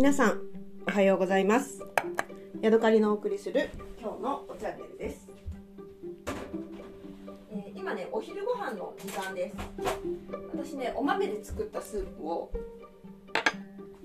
[0.00, 0.40] 皆さん
[0.88, 1.84] おはようございます。
[2.62, 3.68] ヤドカリのお送りする
[4.00, 5.28] 今日のおチャンネルです、
[7.52, 9.56] えー、今ねお昼ご飯の時間です。
[10.54, 12.50] 私ねお豆で作ったスープを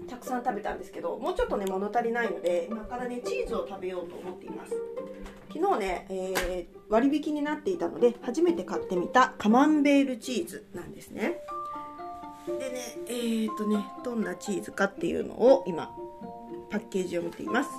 [0.09, 4.73] たくさん食べたんですけどもうちょっとね物足りないので今からねチーズを食べようと思っています。
[5.47, 11.37] 昨日ね、えー、割引になっていたので初めて買ってみたカマンベールチーズなんですね。
[12.47, 15.91] でねえーとねどんなチーズかっていうのを今
[16.69, 17.69] パッケージを見ています。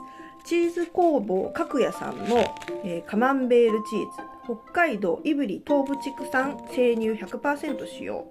[0.45, 4.07] チーズ工房角屋さんの、えー、カマンベールチーズ。
[4.45, 8.27] 北海道胆振東部地区産生乳100%使用。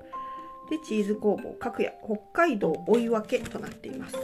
[0.70, 1.92] でチーズ工房角屋。
[2.04, 4.16] 北海道追い分けとなっています。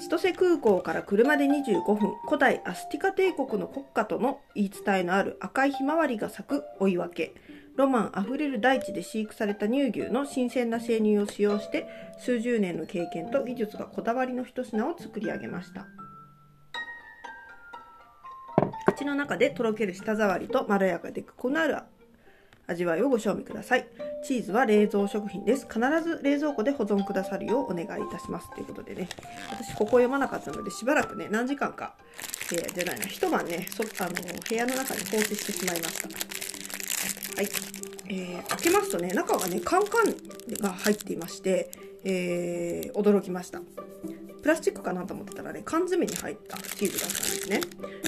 [0.00, 2.14] 千歳空港から車で25分。
[2.26, 7.34] 古代アスティカ帝国の国家との言い伝えのある赤いひまわりが咲く追い分け。
[7.76, 11.86] ロマンあふれる大地で飼育された乳牛の新鮮な生乳を使用して
[12.18, 15.86] 数十年の経験と技術がこだわりの一品を作り上げました。
[18.86, 21.76] 口の中でとろける舌触りとまろやかでコクのある
[22.66, 23.86] 味わいをご賞味ください。
[24.24, 25.66] チーズは冷蔵食品です。
[25.66, 28.50] 必ず冷蔵庫で保存くださるようお願いいたします。
[28.54, 29.08] ということでね。
[29.50, 31.94] 私ここ読まなかったのでしばらくね何時間か、
[32.52, 33.06] えー、じゃないな。
[33.06, 34.12] 一晩ねそあの
[34.48, 36.35] 部屋の中に放置してしまいました。
[37.36, 37.48] はい。
[38.08, 40.14] えー、開けますとね、中がね、カンカン
[40.60, 41.70] が入っていまして、
[42.02, 43.60] えー、驚きました。
[44.42, 47.60] プラスチックかなと思ってたらね、缶詰に入ったチーズだったんですね。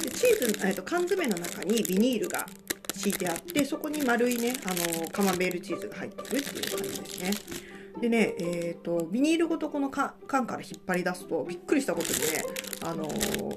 [0.02, 2.46] でチーズ、えーと、缶詰の中にビニールが
[2.94, 7.30] 敷いてあって、そこに丸いね、あのカマンベールチーズが入ってるっていう感じですね。
[8.00, 12.44] でね、えっ、ー、と、ビニールごとこの缶から引っ張り出すと、びっくりしたことにね、
[12.82, 13.08] あの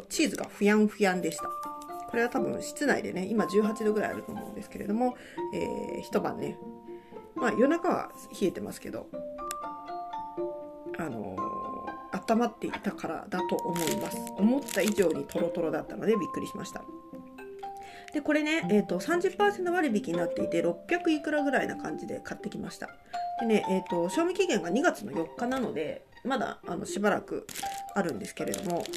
[0.09, 1.70] チーズがふやんふやんでした。
[2.11, 5.15] これは多分室内でね今18度ぐらいあると思うんですけれども、
[5.53, 6.57] えー、一晩ね
[7.35, 9.07] まあ夜中は冷えてますけど
[10.99, 14.17] あのー、温まっていたからだと思います。
[14.37, 16.83] 思った以上にトロトロだったのでびっくりしました。
[18.13, 22.89] でこれね、えーと、30%割引になっていて600いくらぐらいな感じで買ってきました。
[23.39, 27.47] でね、えーと賞味期限が2月の4日なのでまだあのしばらく
[27.95, 28.89] あるんですけれども、え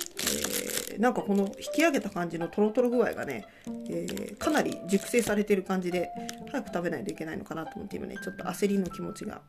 [0.99, 3.47] ー、なんかこの引き上げた感じのトロトロ具合がね、
[3.89, 6.11] えー、かなり熟成されてる感じで
[6.51, 9.41] 早く食べないといけないのかなと思って今ねちょっと焦りの気持ちが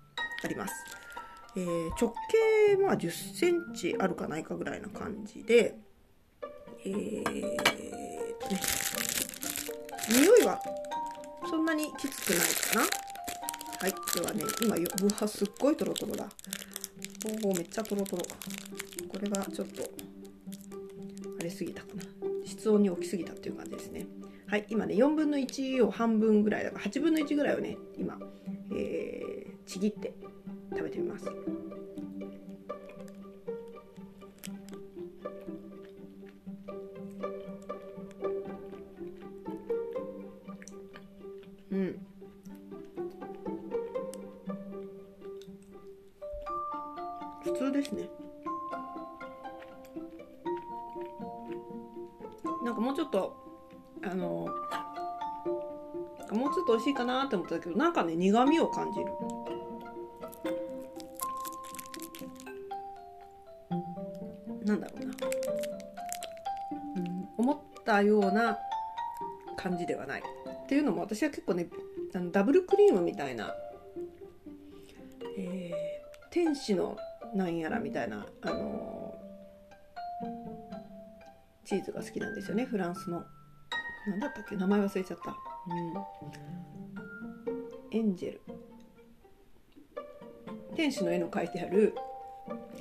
[0.44, 0.74] あります、
[1.58, 2.14] えー、直
[2.78, 5.76] 径は1 0センチあるかないかぐらいな感じで
[6.86, 7.24] えー
[8.38, 8.60] とね
[10.10, 10.60] 匂いは
[11.50, 13.06] そんなにきつくないかな。
[13.80, 16.28] はいではね今うわすっごいトロトロだ。
[17.44, 18.24] おおめっちゃトロトロ。
[19.08, 19.84] これがちょっと
[21.46, 22.04] れすぎたかな。
[22.46, 24.08] 室温に置きすぎたっていう感じですね。
[24.48, 28.18] はい今ね4分の1を半分ぐらいだから8分の1ぐらいをね今、
[28.72, 30.14] えー、ちぎって
[30.72, 31.26] 食べてみます。
[52.66, 53.38] なんかもうちょっと
[54.04, 54.26] あの
[56.32, 59.06] もうちょっと美味しいかなって思ったけどなんかね苦味を感じる。
[64.66, 65.14] なんだろうな、
[66.96, 68.58] うん、思ったような
[69.56, 70.24] 感じではない。
[70.64, 71.68] っていうのも私は結構ね
[72.16, 73.54] あのダブルクリームみたいな、
[75.38, 75.72] えー、
[76.32, 76.98] 天使の
[77.36, 78.95] なんやらみたいなあの
[81.66, 82.66] チーズが好きなんですよね。
[82.66, 83.26] フランスの。
[84.08, 84.56] 何だったっけ？
[84.56, 85.32] 名前忘れちゃった。
[85.32, 85.34] う
[85.74, 85.94] ん。
[87.92, 88.42] エンジェル。
[90.76, 91.96] 天使の絵の描いてある。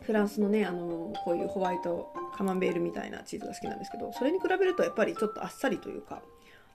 [0.03, 6.21] フランスのねあのこういうホワイトカマンベールみたいなチーズが好きなんですけどそれに比べるとやっぱりちょっとあっさりというか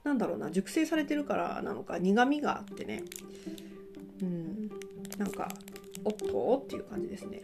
[0.02, 3.04] なんだろうな熟成されてるからなのか苦みがあってね。
[4.20, 4.68] うん。
[5.16, 5.48] なんか
[6.04, 7.42] おっとっていう感じですね。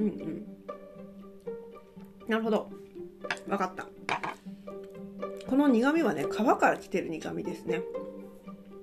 [0.00, 0.46] うんうん。
[2.26, 2.70] なるほど。
[3.46, 3.86] 分かった。
[5.46, 7.82] この苦味はね皮から来てる苦味ですね。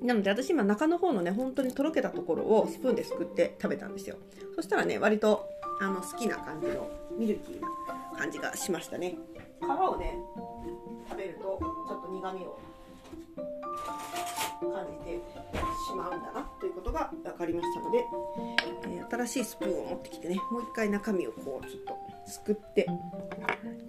[0.01, 4.17] なので私今中の方のね本当にとろけたところをスプーンですくって食べたんですよ。
[4.55, 5.47] そしたらね割と
[5.81, 7.67] あの好きな感じのミルキーな
[8.17, 9.17] 感じがしましたね。
[9.59, 10.13] 皮をね
[11.09, 12.59] 食べるとちょっと苦味を
[14.59, 15.21] 感じて
[15.87, 18.05] しまうんだなということが分かりましたので、
[19.09, 21.97] 新しいスプーンを持ってきてねもう一回中身をこうちょっと
[22.29, 22.87] すくって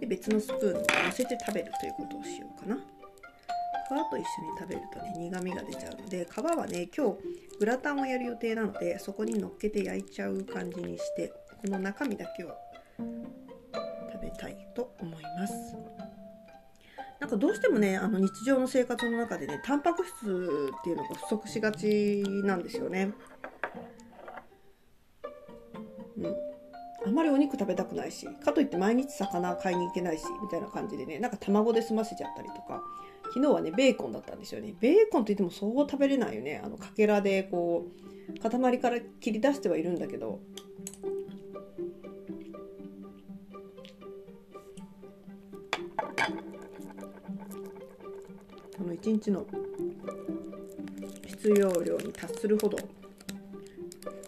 [0.00, 4.10] で別のスプーンに乗せて食べるということをしようかな皮。
[4.10, 4.24] と一緒に
[4.58, 7.16] 食べるとね苦みが出ちゃうので皮はね今日
[7.58, 11.32] グラタンをやる予定なのでそこに乗っけて焼いちゃう感じにして
[11.62, 12.48] この中身だけを
[12.98, 15.76] 食べたいと思います
[17.20, 23.12] なんかどうしてもねあの日常の生活の中でねタンパク質っていうのが不足しがちなんですよね
[27.08, 32.82] あまりお肉食べたくないしかといって毎日魚買いに行けないしみたいな感じでねなんか卵で済ませちゃったりとか。
[33.28, 34.74] 昨日はねベーコンだったんですよね。
[34.80, 36.60] ベーコンといってもそう食べれないよね。
[36.64, 37.86] あのかけらでこ
[38.34, 40.40] う塊から切り出してはいるんだけど。
[48.80, 49.44] あの1日の
[51.26, 52.78] 必要量に達するほど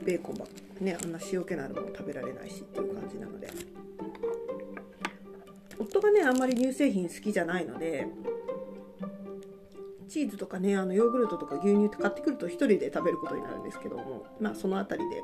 [0.03, 0.70] ベーコンばっかり。
[0.81, 3.49] ねあんな塩気のあるもの食べられないしっていう感じなので
[5.79, 8.07] 夫がねあんまり乳製品好きじゃないので
[10.09, 15.23] チーズとかねあのヨーグルトとか牛乳って買ってくると1人で食べることになるんですけどもまあその辺りで、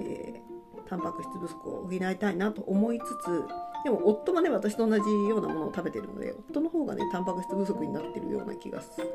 [0.00, 3.44] えー、タンパク質不足を補いたいなと思いつつ
[3.84, 9.08] でも夫もね私と同じようなものを食べてるので夫の方がねタンパク質不足になってるような気がしてね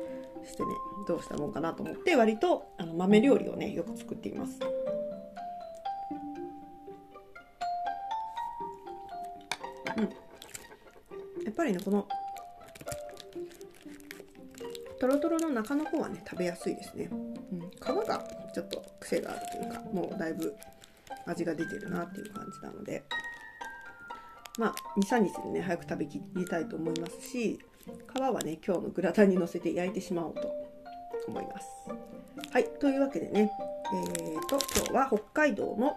[1.06, 4.58] どうしたもんかなと思って割とあの豆料理をねよく作っています。
[9.96, 10.04] うん、
[11.44, 12.06] やっぱりねこの
[14.98, 20.54] とろとろの中の方はね食べやすいですね、うん、皮がちょっと癖があるというかもうだいぶ
[21.26, 23.04] 味が出てるなっていう感じなので。
[24.58, 27.58] まあ23日でね早く食べきりたいと思いますし
[28.14, 30.50] 皮はね今日のグラタンにのせて焼いてしまおうと
[31.28, 31.66] 思います。
[32.50, 32.64] はい。
[32.80, 33.50] というわけでね
[33.92, 35.96] えーと今日は北海道の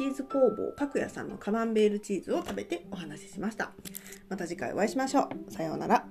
[0.00, 3.72] チーズ工房かくやさんのカマンベールチーズを食べてお話ししました。
[4.30, 5.52] また次回お会いしましょう。
[5.52, 6.06] さようなら。